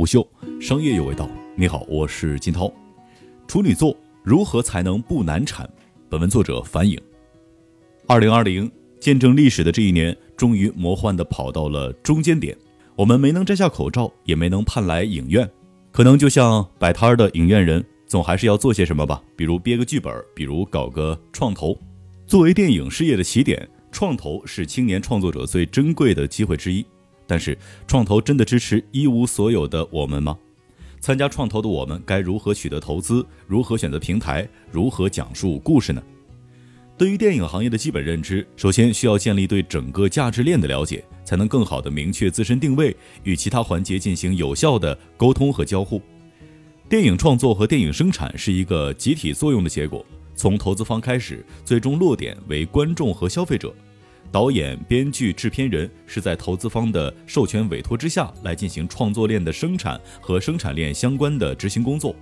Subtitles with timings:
[0.00, 0.26] 午休，
[0.58, 1.28] 商业有味道。
[1.54, 2.72] 你好，我是金涛。
[3.46, 5.68] 处女座如何才能不难产？
[6.08, 6.98] 本文作者樊颖。
[8.06, 12.56] 二零二零，见证历史的这一年，终于魔幻的跑到了中间点。
[12.96, 15.46] 我们没能摘下口罩，也没能盼来影院。
[15.92, 21.78] 可能就像摆摊儿的影院人，总还是要做些什么吧，比如憋个剧本，比如搞个创投。
[22.26, 26.86] 作为电影事业的起点，创投是青年创作者最珍贵的机会之一。
[27.30, 27.56] 但是，
[27.86, 30.36] 创投真的支持一无所有的我们吗？
[30.98, 33.24] 参加创投的我们该如何取得投资？
[33.46, 34.48] 如何选择平台？
[34.72, 36.02] 如何讲述故事呢？
[36.98, 46.02] 对于电影行业的基本认知，首先需要建立对整个价值链的了解，才能更好的明确自身定位，与其他环节进行有效的沟通和交互。
[46.88, 50.04] 电影创作和电影生产是一个集体作用的结果，
[50.34, 53.72] 从投资方开始，最终落点为观众和消费者。
[54.32, 62.14] 导演、编剧、制片人是在投资方的授权委托之下来进行创作链的生产和生产链相关的执行工作。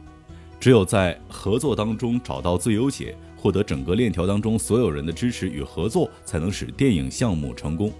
[0.58, 7.92] 只有在合作当中找到最优解，获得整个链条当中所有人的支持与合作，才能使电影项目成功。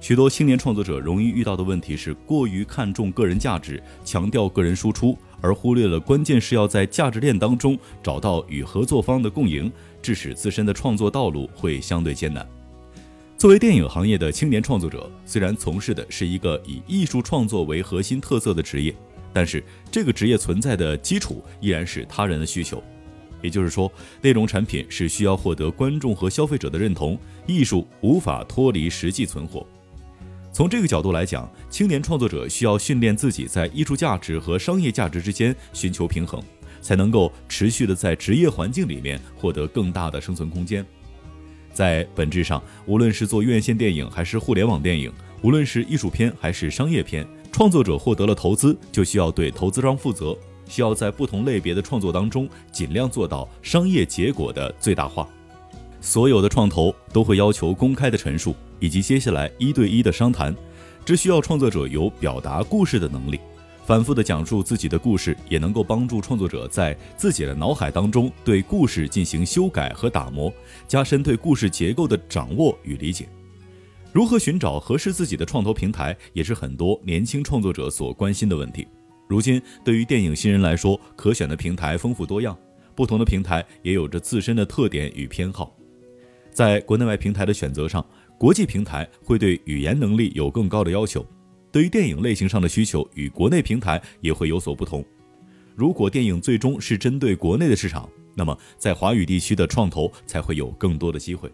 [0.00, 12.46] 许多青年创作者容易遇到的问题是过于看重个人价值，强调个人输出，而忽略了关键是要在价值链当中找到与合作方的共赢，致使自身的创作道路会相对艰难。
[13.38, 18.92] 作为电影行业的青年创作者，虽然从事的是一个以艺术创作为核心特色的职业，
[19.32, 22.82] 但是这个职业存在的基础依然是他人的需求。
[23.40, 23.90] 也就是说，
[24.22, 27.16] 内容产品是需要获得观众和消费者的认同，
[27.46, 29.64] 艺术无法脱离实际存活。
[30.52, 36.42] 从这个角度来讲，青年创作者需要训练自己在艺术价值和商业价值之间寻求平衡，
[36.80, 40.84] 才能够持续的在职业环境里面获得更大的生存空间。
[41.78, 45.12] 在本质上，无论是做院线电影还是互联网电影，
[45.42, 55.28] 无论是艺术片还是商业片，创作者获得了投资，就需要对投资方负责，需要在不同类别的创作当中尽量做到商业结果的最大化。
[56.00, 60.52] 所有的创投都会要求公开的陈述，以及接下来一对一的商谈，
[61.04, 63.38] 这需要创作者有表达故事的能力。
[63.88, 70.52] 反复的讲述自己的故事，也能够帮助创作者在自己的脑海当中对故事进行修改和打磨，
[70.86, 73.26] 加深对故事结构的掌握与理解。
[74.12, 78.86] 如何寻找合适自己的创投平台，也是很多年轻创作者所关心的问题。
[79.26, 82.54] 如今，对于电影新人来说，可选的平台丰富多样，
[82.94, 85.74] 不同的平台也有着自身的特点与偏好。
[86.50, 88.04] 在国内外平台的选择上，
[88.36, 91.24] 国际平台会对语言能力有更高的要求。
[91.78, 95.04] 对于电影类型上的需求与国内平台也会有所不同。
[95.76, 101.48] 如果电影最终是针对国内的市场，那么在华语地区的创投才会有更多的机会。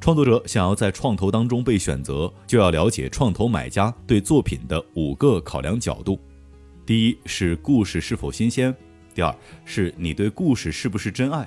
[0.00, 6.18] 创作者想要在创投当中被选择，就要了解创投买家对作品的五个考量角度：
[6.84, 8.72] 第一是故事是否新鲜；
[9.14, 9.32] 第二
[9.64, 11.44] 是你对故事是不是真爱；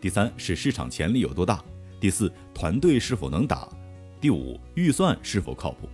[0.00, 1.56] 第三是市场潜力有多大；
[1.98, 3.68] 第四团队是否能打；
[4.20, 5.88] 第五预算是否靠谱。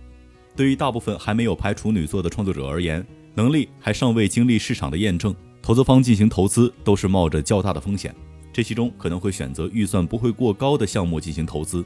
[0.55, 8.13] 对于大部分还没有拍处女作的创作者而言，能力还尚未经历市场的验证，投资方进行投资都是冒着较大的风险。
[8.53, 11.85] 这其中可能会选择预算不会过高的项目进行投资，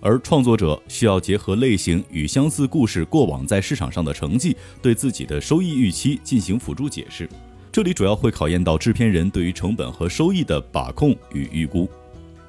[0.00, 7.28] 而创作者需要结合类型与相似故事过往在市场上的成绩，对自己的收益预期进行辅助解释。
[7.70, 11.88] 这里主要会考验到制片人对于成本和收益的把控与预估。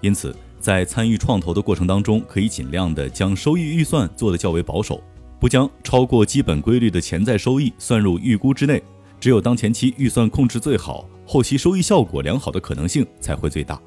[0.01, 5.01] 因此，在参与创投的过程当中，可以尽量的将收益预算做得较为保守。
[5.45, 8.81] 不将超过基本规律的潜在收益算入预估之内，
[9.19, 13.79] 只有当前期预算控制最好，后期收益效果良好的可能性才会最大。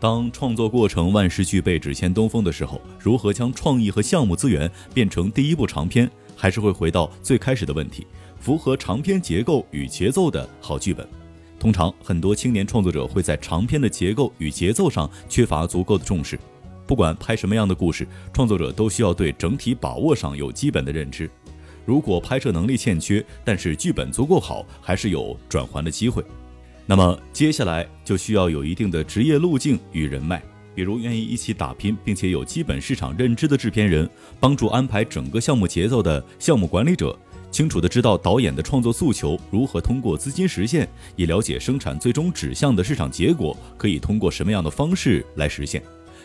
[0.00, 8.06] 当创作过程万事俱备，只欠东风的时候，如何将创意和项目资源变成第一部长篇，还是会回到最开始的问题：
[8.40, 11.06] 符合长篇结构与节奏的好剧本。
[11.60, 16.40] 通常，很多青年创作者会在长篇的结构与节奏上缺乏足够的重视。
[16.86, 21.30] 不管拍什么样的故事，创作者都需要对整体把握上有基本的认知。
[21.84, 26.24] 如果拍摄能力欠缺，但是剧本足够好，还是有转还的机会。
[26.86, 30.42] 那么接下来就需要有一定的职业路径与人脉，
[30.74, 34.08] 比如愿意一起打拼并且有基本市场认知的制片人，
[34.38, 37.16] 帮助安排整个项目节奏的项目管理者，
[37.50, 45.82] 清楚的知道导演的创作诉求如何通过资金实现，以了解生产最终指向的市场结果可以通过什么样的方式来实现。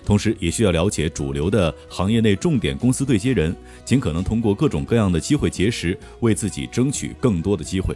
[0.08, 7.94] 同时，也需要了解主流的行业内重点公司对接人，尽可能通过各种各样的机会结识，为自己争取更多的机会。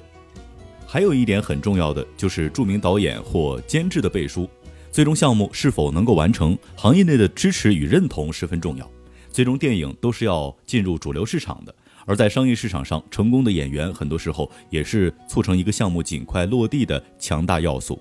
[0.85, 4.45] 还有一点很重要的，就是著名导演或监制的背书。
[4.91, 8.91] 最终项目是否能够完成，行业内的支持与认同十分重要。
[9.29, 11.73] 最终电影都是要进入主流市场的，
[12.05, 17.97] 而在商业市场上，成功的演员很多时候也是促成一个项目尽快落地的强大要素。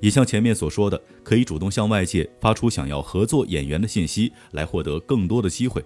[0.00, 5.84] 也像前面所说的，可以主动向外界发出想要合作演员的信息，来获得更多的机会。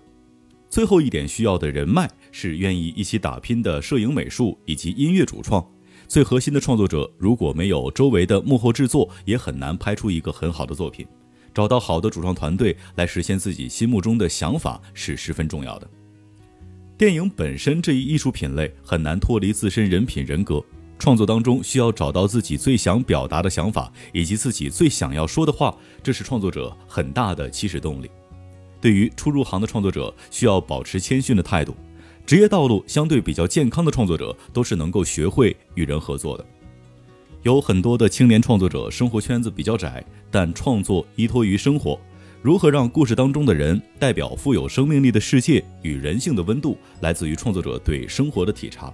[0.70, 5.66] 最后一点需要的人脉是愿意一起打拼的摄影、美术以及音乐主创。
[6.06, 11.06] 最核心的创作者如果没有周围的幕后制作，也很难拍出一个很好的作品。
[11.54, 15.90] 找到好的主创团队来实现自己心目中的想法是十分重要的。
[16.96, 20.62] 电影本身这一艺术品类很难脱离自身人品人格。
[20.98, 28.10] 创作当中需要找到自己最想表达的想法，以及自己最想要说的话，这是创作者很大的起始动力。
[28.80, 31.74] 对于初入行的创作者，需要保持谦逊的态度。
[32.26, 36.44] 职业道路相对比较健康的创作者，都是能够学会与人合作的。
[37.42, 41.98] 有很多的青年创作者生活圈子比较窄，但创作依托于生活。
[42.42, 48.92] 如何让故事当中的人代表富有生命力的世界与人性的温度，来自于创作者对生活的体察。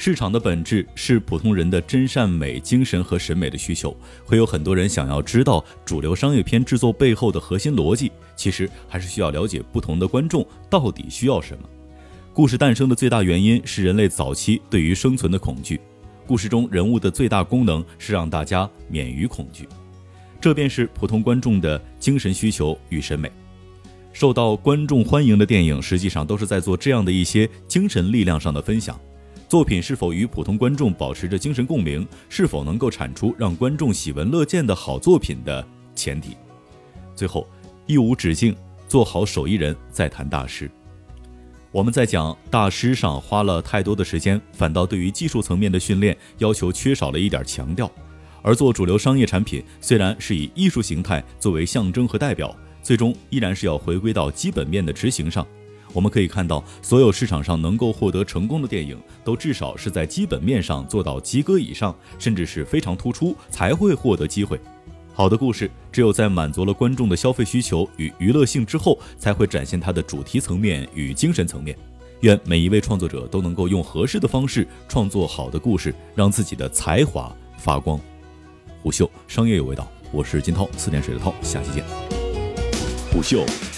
[0.00, 8.12] 市场的本质是普通人的真善美精神和审美的需求，会有很多人想要知道主流商业片制作背后的核心逻辑。
[8.36, 11.68] 其实还是需要了解不同的观众到底需要什么。
[12.32, 15.80] 故事诞生的最大原因是人类早期对于生存的恐惧，
[16.28, 19.68] 故事中人物的最大功能是让大家免于恐惧，
[20.40, 23.28] 这便是普通观众的精神需求与审美。
[24.12, 28.96] 受到观众欢迎的电影，实际上都是在做这样的一些精神力量上的分享。
[29.48, 36.36] 作品是否与普通观众保持着精神共鸣，是否能够产出让观众喜闻乐见的好作品的前提。
[37.16, 37.48] 最后，
[37.86, 38.54] 一无止境，
[38.86, 40.70] 做好手艺人，再谈大师。
[41.72, 47.90] 我们在讲大师上花了太多的时间，反倒对于技术层面的训练要求缺少了一点强调。
[48.42, 55.46] 而做主流商业产品，虽然是以艺术形态作为象征和代表，最终依然是要回归到基本面的执行上。
[55.92, 64.60] 我们可以看到，所有市场上能够获得成功的电影，都至少是在基本面上做到及格以上，甚至是非常突出，才会获得机会。
[65.14, 71.76] 好的故事，只有在满足了观众的消费需求与娱乐性之后，才会展现它的主题层面与精神层面。
[72.20, 77.98] 愿每一位创作者都能够用合适的方式创作好的故事，让自己的才华发光。
[78.82, 81.84] 虎嗅商业有味道，我是金涛，四点水的涛，下期见。
[83.12, 83.44] 虎嗅。